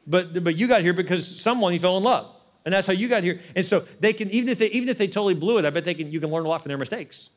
[0.05, 2.29] but, but you got here because someone you fell in love.
[2.65, 3.41] And that's how you got here.
[3.55, 5.83] And so they can, even if they, even if they totally blew it, I bet
[5.83, 7.29] they can, you can learn a lot from their mistakes.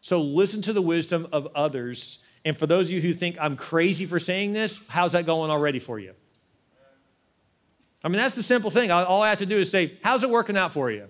[0.00, 2.20] So listen to the wisdom of others.
[2.44, 5.50] And for those of you who think I'm crazy for saying this, how's that going
[5.50, 6.14] already for you?
[8.04, 8.90] I mean, that's the simple thing.
[8.90, 11.06] All I have to do is say, how's it working out for you?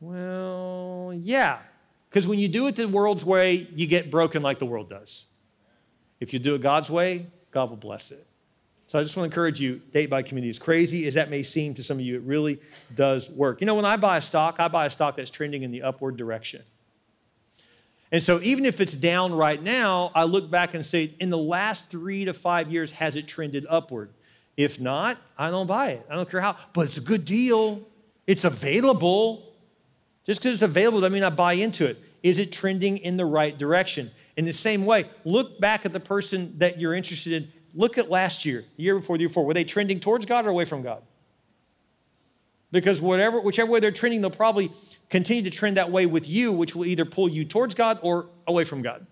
[0.00, 1.58] Well, yeah.
[2.08, 5.26] Because when you do it the world's way, you get broken like the world does.
[6.20, 8.26] If you do it God's way, God will bless it.
[8.86, 10.48] So I just want to encourage you, date by community.
[10.48, 12.58] As crazy as that may seem to some of you, it really
[12.96, 13.60] does work.
[13.60, 15.82] You know, when I buy a stock, I buy a stock that's trending in the
[15.82, 16.62] upward direction.
[18.10, 21.36] And so even if it's down right now, I look back and say, in the
[21.36, 24.10] last three to five years, has it trended upward?
[24.56, 26.06] If not, I don't buy it.
[26.10, 27.82] I don't care how, but it's a good deal.
[28.26, 29.47] It's available.
[30.28, 31.98] Just because it's available doesn't mean I buy into it.
[32.22, 34.10] Is it trending in the right direction?
[34.36, 37.50] In the same way, look back at the person that you're interested in.
[37.74, 39.46] Look at last year, the year before, the year before.
[39.46, 41.02] Were they trending towards God or away from God?
[42.70, 44.70] Because whatever, whichever way they're trending, they'll probably
[45.08, 48.26] continue to trend that way with you, which will either pull you towards God or
[48.46, 49.06] away from God.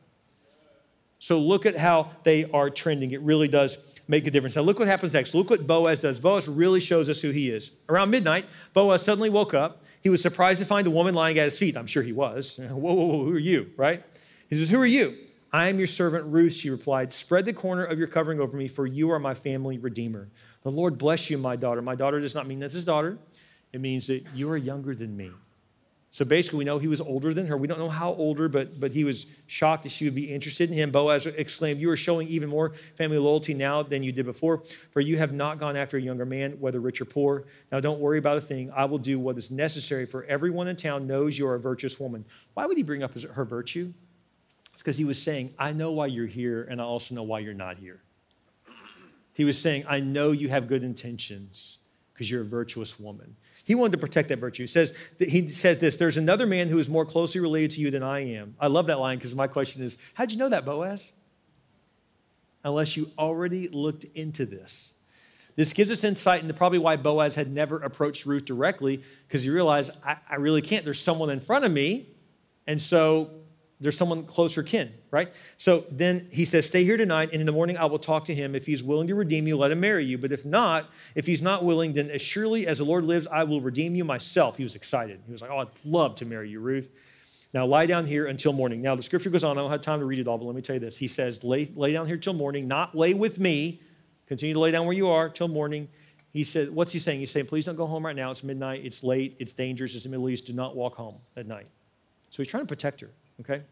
[1.18, 3.12] So look at how they are trending.
[3.12, 4.56] It really does make a difference.
[4.56, 5.34] Now look what happens next.
[5.34, 6.20] Look what Boaz does.
[6.20, 7.70] Boaz really shows us who he is.
[7.88, 9.82] Around midnight, Boaz suddenly woke up.
[10.06, 11.76] He was surprised to find the woman lying at his feet.
[11.76, 12.58] I'm sure he was.
[12.58, 14.04] Whoa, whoa, whoa, who are you, right?
[14.48, 15.16] He says, Who are you?
[15.52, 17.10] I am your servant Ruth, she replied.
[17.10, 20.28] Spread the corner of your covering over me, for you are my family redeemer.
[20.62, 21.82] The Lord bless you, my daughter.
[21.82, 23.18] My daughter does not mean that's his daughter,
[23.72, 25.32] it means that you are younger than me.
[26.10, 27.56] So basically, we know he was older than her.
[27.56, 30.70] We don't know how older, but, but he was shocked that she would be interested
[30.70, 30.90] in him.
[30.90, 35.00] Boaz exclaimed, You are showing even more family loyalty now than you did before, for
[35.00, 37.44] you have not gone after a younger man, whether rich or poor.
[37.70, 38.70] Now don't worry about a thing.
[38.74, 42.00] I will do what is necessary, for everyone in town knows you are a virtuous
[42.00, 42.24] woman.
[42.54, 43.92] Why would he bring up her virtue?
[44.72, 47.40] It's because he was saying, I know why you're here, and I also know why
[47.40, 48.00] you're not here.
[49.34, 51.78] He was saying, I know you have good intentions
[52.16, 53.36] because you're a virtuous woman.
[53.64, 54.62] He wanted to protect that virtue.
[54.62, 57.90] He says, he says this there's another man who is more closely related to you
[57.90, 58.54] than I am.
[58.58, 61.12] I love that line because my question is, how'd you know that, Boaz?
[62.64, 64.94] Unless you already looked into this.
[65.56, 69.50] This gives us insight into probably why Boaz had never approached Ruth directly because he
[69.50, 70.84] realized, I, I really can't.
[70.84, 72.06] There's someone in front of me.
[72.66, 73.30] And so
[73.80, 75.28] there's someone closer kin, right?
[75.58, 78.34] So then he says, Stay here tonight, and in the morning I will talk to
[78.34, 78.54] him.
[78.54, 80.16] If he's willing to redeem you, let him marry you.
[80.16, 83.44] But if not, if he's not willing, then as surely as the Lord lives, I
[83.44, 84.56] will redeem you myself.
[84.56, 85.20] He was excited.
[85.26, 86.88] He was like, Oh, I'd love to marry you, Ruth.
[87.52, 88.82] Now lie down here until morning.
[88.82, 89.56] Now the scripture goes on.
[89.58, 90.96] I don't have time to read it all, but let me tell you this.
[90.96, 93.80] He says, Lay, lay down here till morning, not lay with me.
[94.26, 95.88] Continue to lay down where you are till morning.
[96.32, 97.20] he said, What's he saying?
[97.20, 98.30] He's saying, Please don't go home right now.
[98.30, 98.84] It's midnight.
[98.84, 99.36] It's late.
[99.38, 99.94] It's dangerous.
[99.94, 100.46] It's the Middle East.
[100.46, 101.66] Do not walk home at night.
[102.30, 103.62] So he's trying to protect her, okay?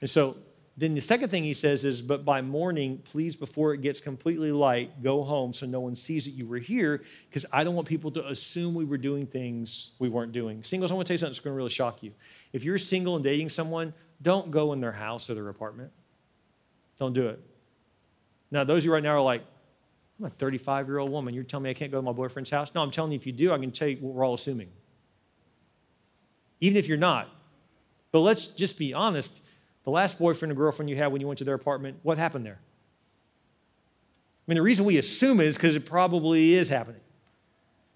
[0.00, 0.36] And so
[0.76, 4.50] then the second thing he says is, But by morning, please, before it gets completely
[4.50, 7.86] light, go home so no one sees that you were here, because I don't want
[7.86, 10.62] people to assume we were doing things we weren't doing.
[10.64, 12.12] Singles, I want to tell you something that's going to really shock you.
[12.52, 15.92] If you're single and dating someone, don't go in their house or their apartment.
[16.98, 17.40] Don't do it.
[18.50, 19.42] Now, those of you right now are like,
[20.18, 21.34] I'm a 35 year old woman.
[21.34, 22.74] You're telling me I can't go to my boyfriend's house?
[22.74, 24.68] No, I'm telling you, if you do, I can tell you what we're all assuming.
[26.60, 27.28] Even if you're not.
[28.14, 29.40] But let's just be honest.
[29.82, 32.46] The last boyfriend or girlfriend you had when you went to their apartment, what happened
[32.46, 32.60] there?
[32.60, 37.00] I mean, the reason we assume is because it probably is happening.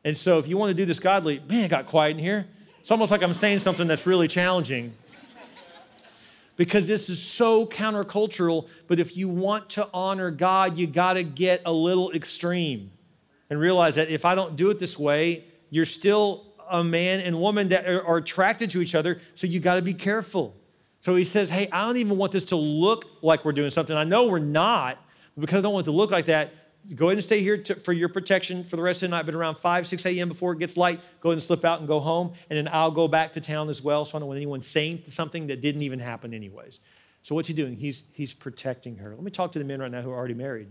[0.02, 2.46] And so if you want to do this godly, man, it got quiet in here.
[2.80, 4.92] It's almost like I'm saying something that's really challenging
[6.56, 8.66] because this is so countercultural.
[8.88, 12.90] But if you want to honor God, you got to get a little extreme
[13.50, 17.40] and realize that if I don't do it this way, you're still a man and
[17.40, 19.20] woman that are, attracted to each other.
[19.34, 20.56] So you got to be careful.
[21.00, 23.96] So he says, Hey, I don't even want this to look like we're doing something.
[23.96, 24.98] I know we're not,
[25.34, 26.52] but because I don't want it to look like that,
[26.94, 29.26] go ahead and stay here to, for your protection for the rest of the night.
[29.26, 30.28] But around 5, 6 a.m.
[30.28, 32.32] before it gets light, go ahead and slip out and go home.
[32.50, 34.04] And then I'll go back to town as well.
[34.04, 36.80] So I don't want anyone saying something that didn't even happen, anyways.
[37.22, 37.76] So what's he doing?
[37.76, 39.10] He's, he's protecting her.
[39.10, 40.68] Let me talk to the men right now who are already married.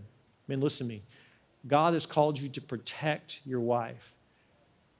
[0.48, 1.02] Men, listen to me.
[1.66, 4.14] God has called you to protect your wife.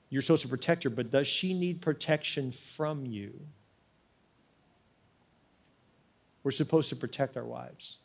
[0.09, 3.31] You're supposed to protect her, but does she need protection from you?
[6.43, 7.97] We're supposed to protect our wives.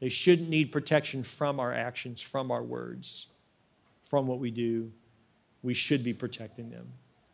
[0.00, 3.26] They shouldn't need protection from our actions, from our words,
[4.08, 4.90] from what we do.
[5.62, 6.86] We should be protecting them.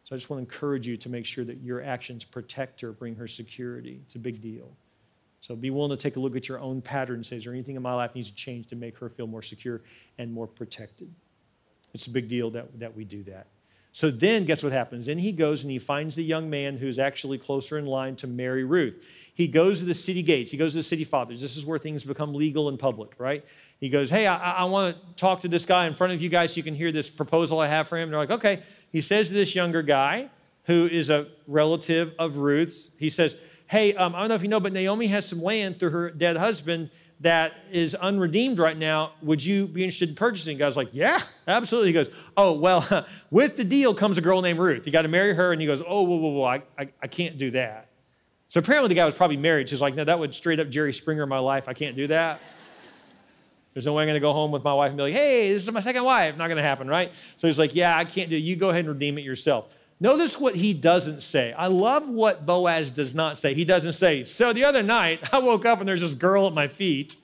[0.05, 2.93] So I just want to encourage you to make sure that your actions protect her,
[2.93, 4.01] bring her security.
[4.05, 4.71] It's a big deal.
[5.41, 7.53] So be willing to take a look at your own pattern and say, is there
[7.53, 9.81] anything in my life needs to change to make her feel more secure
[10.19, 11.09] and more protected?
[11.95, 13.47] It's a big deal that, that we do that.
[13.97, 15.07] So then, guess what happens?
[15.07, 18.27] Then he goes and he finds the young man who's actually closer in line to
[18.27, 19.03] marry Ruth.
[19.33, 20.51] He goes to the city gates.
[20.51, 21.41] He goes to the city fathers.
[21.41, 23.43] This is where things become legal and public, right?
[23.81, 26.29] He goes, Hey, I, I want to talk to this guy in front of you
[26.29, 28.11] guys so you can hear this proposal I have for him.
[28.11, 28.63] they're like, Okay.
[28.93, 30.29] He says to this younger guy,
[30.65, 34.49] who is a relative of Ruth's, he says, Hey, um, I don't know if you
[34.49, 39.13] know, but Naomi has some land through her dead husband that is unredeemed right now.
[39.23, 40.59] Would you be interested in purchasing?
[40.59, 41.89] Guy's like, Yeah, absolutely.
[41.89, 44.87] He goes, Oh, well, with the deal comes a girl named Ruth.
[44.87, 45.53] You got to marry her.
[45.53, 47.89] And he goes, Oh, whoa, whoa, whoa, I, I, I can't do that.
[48.49, 49.69] So apparently the guy was probably married.
[49.69, 51.69] She's like, No, that would straight up Jerry Springer my life.
[51.69, 52.41] I can't do that.
[53.75, 55.53] There's no way I'm going to go home with my wife and be like, Hey,
[55.53, 56.37] this is my second wife.
[56.37, 57.11] Not going to happen, right?
[57.39, 58.41] So he's like, Yeah, I can't do it.
[58.41, 59.73] You go ahead and redeem it yourself.
[59.99, 61.53] Notice what he doesn't say.
[61.53, 63.55] I love what Boaz does not say.
[63.55, 66.53] He doesn't say, So the other night, I woke up and there's this girl at
[66.53, 67.17] my feet.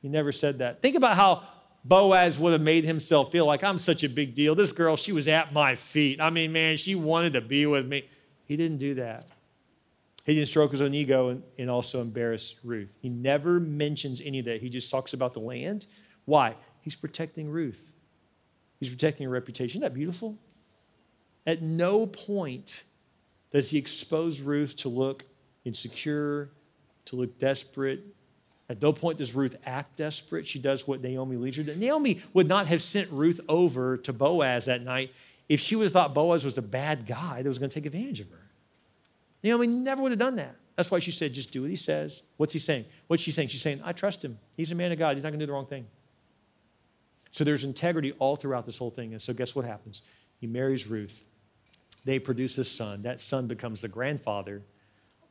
[0.00, 0.82] He never said that.
[0.82, 1.42] Think about how
[1.84, 4.54] Boaz would have made himself feel like I'm such a big deal.
[4.54, 6.20] This girl, she was at my feet.
[6.20, 8.08] I mean, man, she wanted to be with me.
[8.46, 9.26] He didn't do that.
[10.24, 12.88] He didn't stroke his own ego and, and also embarrass Ruth.
[13.00, 14.60] He never mentions any of that.
[14.60, 15.86] He just talks about the land.
[16.24, 16.54] Why?
[16.80, 17.92] He's protecting Ruth.
[18.80, 19.80] He's protecting her reputation.
[19.80, 20.38] Isn't that beautiful?
[21.46, 22.84] At no point
[23.52, 25.24] does he expose Ruth to look
[25.64, 26.50] insecure,
[27.06, 28.00] to look desperate.
[28.68, 30.46] At no point does Ruth act desperate.
[30.46, 31.76] She does what Naomi leads her to.
[31.76, 35.12] Naomi would not have sent Ruth over to Boaz that night
[35.48, 37.86] if she would have thought Boaz was a bad guy that was going to take
[37.86, 38.38] advantage of her.
[39.42, 40.56] Naomi never would have done that.
[40.76, 42.22] That's why she said, just do what he says.
[42.38, 42.86] What's he saying?
[43.06, 43.48] What's she saying?
[43.48, 44.38] She's saying, I trust him.
[44.56, 45.16] He's a man of God.
[45.16, 45.86] He's not going to do the wrong thing.
[47.30, 49.12] So there's integrity all throughout this whole thing.
[49.12, 50.02] And so guess what happens?
[50.40, 51.22] He marries Ruth.
[52.04, 53.02] They produce a son.
[53.02, 54.62] That son becomes the grandfather.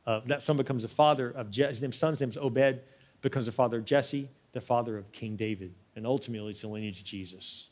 [0.06, 2.80] Of, that son becomes the father of Je- his name, son's name is Obed,
[3.22, 5.72] becomes the father of Jesse, the father of King David.
[5.96, 7.70] And ultimately, it's the lineage of Jesus.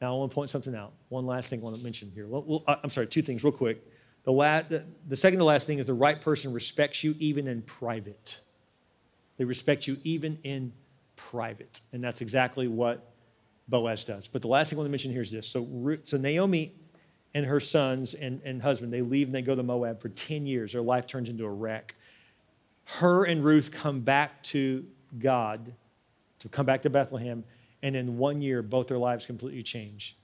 [0.00, 0.92] Now, I want to point something out.
[1.08, 2.26] One last thing I want to mention here.
[2.28, 3.84] Well, I'm sorry, two things real quick.
[4.24, 7.48] The, la- the, the second to last thing is the right person respects you even
[7.48, 8.38] in private.
[9.38, 10.72] They respect you even in
[11.16, 11.80] private.
[11.92, 13.12] And that's exactly what
[13.68, 14.28] Boaz does.
[14.28, 15.48] But the last thing I want to mention here is this.
[15.48, 15.66] So,
[16.04, 16.74] so Naomi
[17.34, 20.46] and her sons and, and husband, they leave and they go to Moab for 10
[20.46, 20.72] years.
[20.72, 21.94] Their life turns into a wreck.
[22.84, 24.84] Her and Ruth come back to
[25.18, 25.72] God,
[26.38, 27.44] to come back to Bethlehem,
[27.82, 30.16] and in one year, both their lives completely change.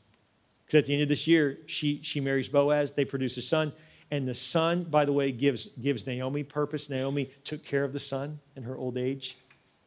[0.65, 3.73] Because at the end of this year, she, she marries Boaz, they produce a son,
[4.11, 6.89] and the son, by the way, gives, gives Naomi purpose.
[6.89, 9.37] Naomi took care of the son in her old age.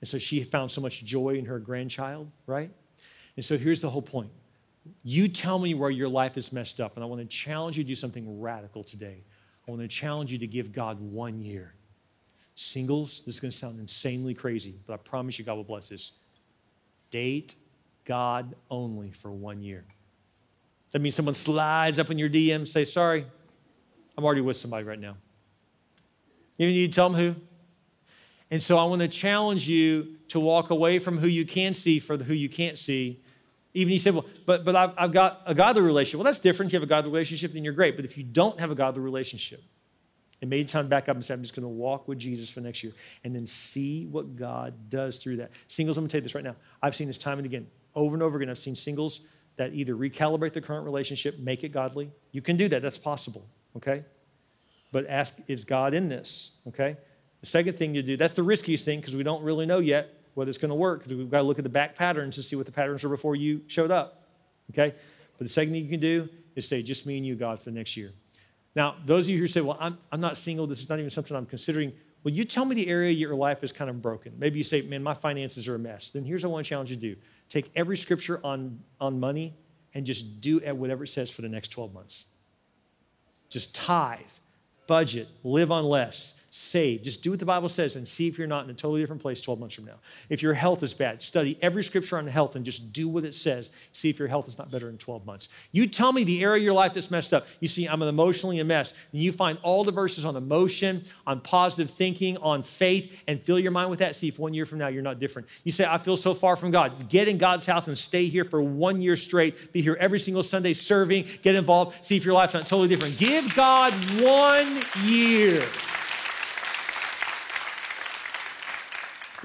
[0.02, 2.70] And so she found so much joy in her grandchild, right?
[3.36, 4.30] And so here's the whole point.
[5.04, 7.84] You tell me where your life is messed up, and I want to challenge you
[7.84, 9.24] to do something radical today.
[9.68, 11.74] I want to challenge you to give God one year.
[12.56, 15.90] Singles, this is going to sound insanely crazy, but I promise you God will bless
[15.90, 16.14] this.
[17.12, 17.56] Date,
[18.06, 19.86] God only for one year.
[20.92, 23.26] That means someone slides up in your DM, say, Sorry,
[24.18, 25.18] I'm already with somebody right now.
[26.58, 27.36] You need to tell them who?
[28.50, 32.00] And so I want to challenge you to walk away from who you can see
[32.00, 33.22] for who you can't see.
[33.78, 36.18] Even you said, well, but, but I've, I've got a godly relationship.
[36.18, 36.70] Well, that's different.
[36.70, 37.96] If you have a godly relationship, then you're great.
[37.96, 39.62] But if you don't have a godly relationship,
[40.42, 42.60] it made time back up and say, I'm just going to walk with Jesus for
[42.60, 45.52] next year and then see what God does through that.
[45.68, 46.56] Singles, I'm going to tell you this right now.
[46.82, 48.50] I've seen this time and again, over and over again.
[48.50, 49.22] I've seen singles
[49.58, 52.10] that either recalibrate their current relationship, make it godly.
[52.32, 54.04] You can do that, that's possible, okay?
[54.92, 56.98] But ask, is God in this, okay?
[57.42, 60.17] The second thing you do, that's the riskiest thing because we don't really know yet
[60.38, 62.44] whether it's going to work because we've got to look at the back patterns to
[62.44, 64.22] see what the patterns are before you showed up,
[64.70, 64.94] okay?
[65.36, 67.66] But the second thing you can do is say, just me and you, God, for
[67.66, 68.12] the next year.
[68.76, 71.10] Now, those of you who say, well, I'm, I'm not single, this is not even
[71.10, 71.92] something I'm considering,
[72.24, 74.32] well, you tell me the area your life is kind of broken.
[74.38, 76.12] Maybe you say, man, my finances are a mess.
[76.12, 77.16] Then here's what I want to challenge you to do
[77.50, 79.56] take every scripture on, on money
[79.96, 82.26] and just do at whatever it says for the next 12 months.
[83.50, 84.20] Just tithe,
[84.86, 87.04] budget, live on less save.
[87.04, 89.22] Just do what the Bible says and see if you're not in a totally different
[89.22, 90.00] place 12 months from now.
[90.30, 93.36] If your health is bad, study every scripture on health and just do what it
[93.36, 93.70] says.
[93.94, 95.50] See if your health is not better in 12 months.
[95.72, 97.48] You tell me the area of your life that's messed up.
[97.60, 98.94] You see, I'm emotionally a mess.
[99.12, 103.60] And you find all the verses on emotion, on positive thinking, on faith, and fill
[103.60, 104.16] your mind with that.
[104.16, 105.48] See if one year from now you're not different.
[105.64, 107.10] You say, I feel so far from God.
[107.10, 109.72] Get in God's house and stay here for one year straight.
[109.74, 111.26] Be here every single Sunday serving.
[111.44, 112.04] Get involved.
[112.06, 113.18] See if your life's not totally different.
[113.18, 115.66] Give God one year.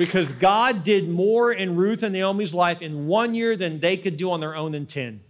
[0.07, 4.17] Because God did more in Ruth and Naomi's life in one year than they could
[4.17, 5.21] do on their own in 10.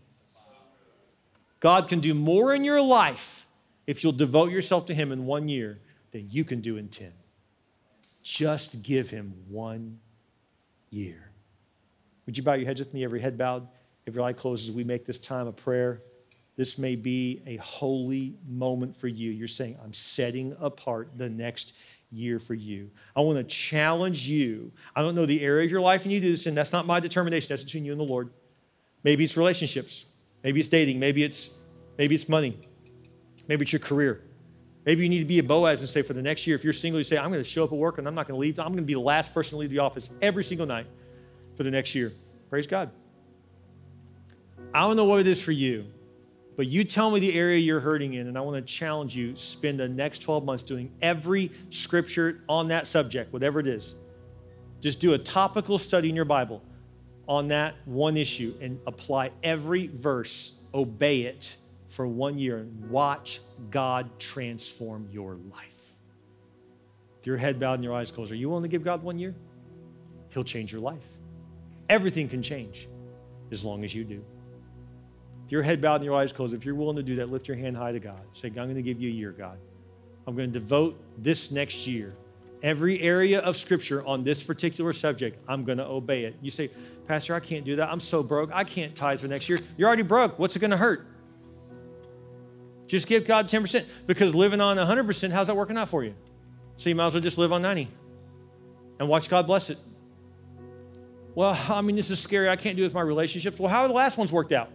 [1.61, 3.47] God can do more in your life
[3.87, 5.79] if you'll devote yourself to Him in one year
[6.13, 7.13] than you can do in 10.
[8.23, 10.01] Just give Him one
[10.89, 11.31] year.
[12.25, 13.69] Would you bow your heads with me, every head bowed,
[14.07, 16.01] every eye closed as we make this time of prayer?
[16.57, 19.33] This may be a holy moment for you.
[19.33, 21.75] You're saying, I'm setting apart the next
[22.13, 22.91] year for you.
[23.17, 24.71] I want to challenge you.
[24.95, 26.87] I don't know the area of your life and you do this, and that's not
[26.87, 27.49] my determination.
[27.49, 28.31] That's between you and the Lord.
[29.03, 30.07] Maybe it's relationships.
[30.45, 30.99] Maybe it's dating.
[30.99, 31.51] Maybe it's
[31.99, 32.59] maybe it's money.
[33.49, 34.23] Maybe it's your career.
[34.85, 36.73] Maybe you need to be a Boaz and say, for the next year, if you're
[36.73, 38.41] single, you say, I'm going to show up at work and I'm not going to
[38.41, 38.59] leave.
[38.59, 40.87] I'm going to be the last person to leave the office every single night
[41.57, 42.13] for the next year.
[42.51, 42.91] Praise God.
[44.75, 45.87] I don't know what it is for you.
[46.57, 49.35] But you tell me the area you're hurting in, and I want to challenge you
[49.37, 53.95] spend the next 12 months doing every scripture on that subject, whatever it is.
[54.81, 56.63] Just do a topical study in your Bible
[57.29, 61.57] on that one issue and apply every verse, obey it
[61.89, 65.69] for one year, and watch God transform your life.
[67.17, 69.19] With your head bowed and your eyes closed, are you willing to give God one
[69.19, 69.35] year?
[70.31, 71.05] He'll change your life.
[71.89, 72.89] Everything can change
[73.51, 74.25] as long as you do
[75.53, 77.59] your head bowed and your eyes closed, if you're willing to do that, lift your
[77.59, 78.23] hand high to God.
[78.33, 79.59] Say, I'm going to give you a year, God.
[80.27, 82.15] I'm going to devote this next year.
[82.63, 86.37] Every area of scripture on this particular subject, I'm going to obey it.
[86.41, 86.71] You say,
[87.07, 87.91] Pastor, I can't do that.
[87.91, 88.51] I'm so broke.
[88.51, 89.61] I can't tithe for next year.
[89.77, 90.39] You're already broke.
[90.39, 91.07] What's it going to hurt?
[92.87, 96.15] Just give God 10% because living on 100%, how's that working out for you?
[96.79, 97.89] So you might as well just live on 90
[99.01, 99.77] and watch God bless it.
[101.35, 102.49] Well, I mean, this is scary.
[102.49, 103.59] I can't do it with my relationships.
[103.59, 104.71] Well, how are the last ones worked out?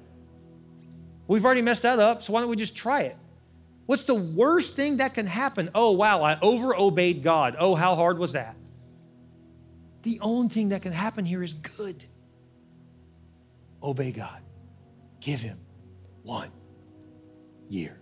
[1.27, 3.17] We've already messed that up, so why don't we just try it?
[3.85, 5.69] What's the worst thing that can happen?
[5.73, 7.55] Oh, wow, I over obeyed God.
[7.57, 8.55] Oh, how hard was that?
[10.03, 12.05] The only thing that can happen here is good.
[13.81, 14.41] Obey God.
[15.19, 15.57] Give Him
[16.23, 16.51] one
[17.69, 17.99] year.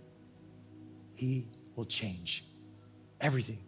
[1.14, 2.44] He will change
[3.20, 3.62] everything.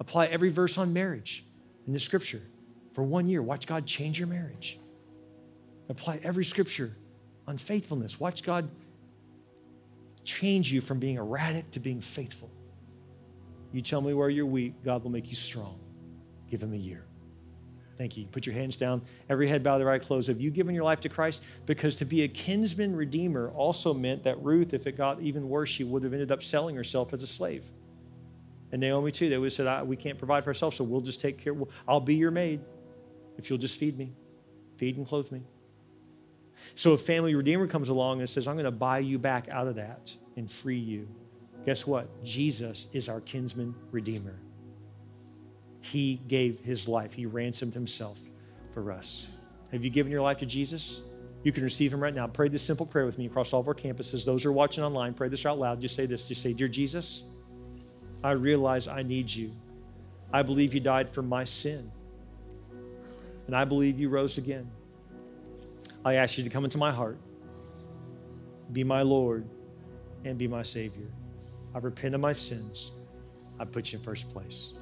[0.00, 1.44] Apply every verse on marriage
[1.86, 2.42] in the scripture
[2.94, 3.42] for one year.
[3.42, 4.78] Watch God change your marriage.
[5.88, 6.96] Apply every scripture
[7.46, 8.20] on faithfulness.
[8.20, 8.68] Watch God
[10.28, 12.50] change you from being erratic to being faithful.
[13.72, 15.78] You tell me where you're weak, God will make you strong.
[16.50, 17.04] Give him a year.
[17.96, 18.26] Thank you.
[18.26, 19.02] Put your hands down.
[19.28, 20.28] Every head bowed, the right closed.
[20.28, 21.42] Have you given your life to Christ?
[21.66, 25.70] Because to be a kinsman redeemer also meant that Ruth, if it got even worse,
[25.70, 27.64] she would have ended up selling herself as a slave.
[28.70, 29.30] And Naomi too.
[29.30, 31.54] They would have said, ah, "We can't provide for ourselves, so we'll just take care.
[31.88, 32.60] I'll be your maid
[33.38, 34.12] if you'll just feed me,
[34.76, 35.42] feed and clothe me."
[36.74, 39.66] So a family redeemer comes along and says, I'm going to buy you back out
[39.66, 41.08] of that and free you.
[41.66, 42.24] Guess what?
[42.24, 44.36] Jesus is our kinsman redeemer.
[45.80, 48.18] He gave his life, he ransomed himself
[48.74, 49.26] for us.
[49.72, 51.02] Have you given your life to Jesus?
[51.44, 52.26] You can receive him right now.
[52.26, 54.24] Pray this simple prayer with me across all of our campuses.
[54.24, 55.80] Those who are watching online, pray this out loud.
[55.80, 56.26] Just say this.
[56.26, 57.22] Just say, Dear Jesus,
[58.24, 59.52] I realize I need you.
[60.32, 61.90] I believe you died for my sin.
[63.46, 64.70] And I believe you rose again.
[66.08, 67.18] I ask you to come into my heart,
[68.72, 69.44] be my Lord,
[70.24, 71.06] and be my Savior.
[71.74, 72.92] I repent of my sins.
[73.60, 74.72] I put you in first place.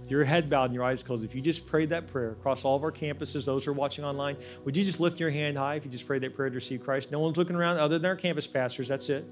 [0.00, 2.64] With your head bowed and your eyes closed, if you just prayed that prayer across
[2.64, 5.56] all of our campuses, those who are watching online, would you just lift your hand
[5.56, 7.12] high if you just prayed that prayer to receive Christ?
[7.12, 8.88] No one's looking around other than our campus pastors.
[8.88, 9.24] That's it.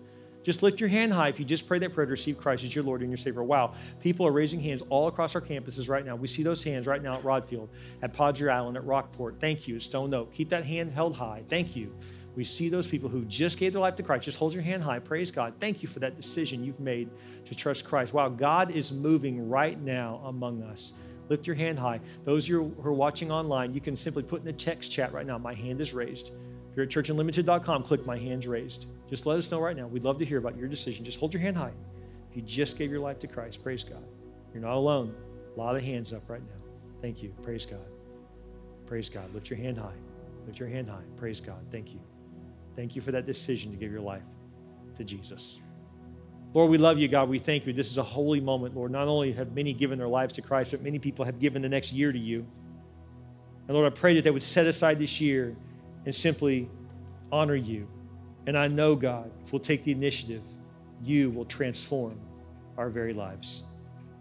[0.44, 2.74] Just lift your hand high if you just prayed that prayer to receive Christ as
[2.74, 3.42] your Lord and your Savior.
[3.42, 3.74] Wow.
[4.00, 6.14] People are raising hands all across our campuses right now.
[6.14, 7.68] We see those hands right now at Rodfield,
[8.02, 9.36] at Padre Island, at Rockport.
[9.40, 9.80] Thank you.
[9.80, 10.32] Stone Oak.
[10.34, 11.42] Keep that hand held high.
[11.48, 11.94] Thank you.
[12.36, 14.24] We see those people who just gave their life to Christ.
[14.24, 14.98] Just hold your hand high.
[14.98, 15.54] Praise God.
[15.60, 17.08] Thank you for that decision you've made
[17.46, 18.12] to trust Christ.
[18.12, 20.92] Wow, God is moving right now among us.
[21.28, 22.00] Lift your hand high.
[22.24, 25.38] Those who are watching online, you can simply put in the text chat right now,
[25.38, 26.32] my hand is raised.
[26.74, 28.86] If you're at churchunlimited.com, click my hand's raised.
[29.08, 29.86] Just let us know right now.
[29.86, 31.04] We'd love to hear about your decision.
[31.04, 31.70] Just hold your hand high.
[32.28, 34.02] If you just gave your life to Christ, praise God.
[34.52, 35.14] You're not alone.
[35.54, 36.64] A lot of hands up right now.
[37.00, 37.32] Thank you.
[37.44, 37.78] Praise God.
[38.86, 39.32] Praise God.
[39.32, 39.94] Lift your hand high.
[40.48, 41.04] Lift your hand high.
[41.16, 41.60] Praise God.
[41.70, 42.00] Thank you.
[42.74, 44.24] Thank you for that decision to give your life
[44.96, 45.58] to Jesus.
[46.54, 47.28] Lord, we love you, God.
[47.28, 47.72] We thank you.
[47.72, 48.90] This is a holy moment, Lord.
[48.90, 51.68] Not only have many given their lives to Christ, but many people have given the
[51.68, 52.44] next year to you.
[53.68, 55.54] And Lord, I pray that they would set aside this year
[56.04, 56.68] and simply
[57.32, 57.88] honor you.
[58.46, 60.42] And I know, God, if we'll take the initiative,
[61.02, 62.18] you will transform
[62.76, 63.62] our very lives.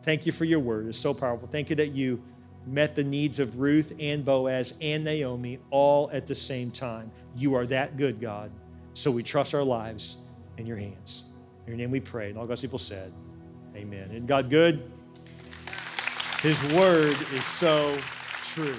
[0.04, 0.88] Thank you for your word.
[0.88, 1.48] It's so powerful.
[1.48, 2.22] Thank you that you
[2.66, 7.12] met the needs of Ruth and Boaz and Naomi all at the same time.
[7.36, 8.52] You are that good, God.
[8.94, 10.18] So we trust our lives
[10.58, 11.24] in your hands.
[11.66, 12.30] In your name we pray.
[12.30, 13.12] And all God's people said,
[13.76, 14.12] Amen.
[14.12, 14.92] And God good?
[16.42, 17.98] His word is so
[18.54, 18.76] true.